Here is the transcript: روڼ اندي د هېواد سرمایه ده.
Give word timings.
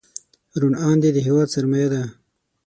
روڼ 0.59 0.73
اندي 0.87 1.09
د 1.13 1.17
هېواد 1.27 1.47
سرمایه 1.55 1.87
ده. 1.93 2.03